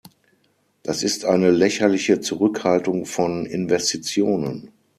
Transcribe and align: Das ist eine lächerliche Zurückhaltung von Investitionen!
Das 0.81 1.03
ist 1.03 1.25
eine 1.25 1.51
lächerliche 1.51 2.21
Zurückhaltung 2.21 3.05
von 3.05 3.45
Investitionen! 3.45 4.71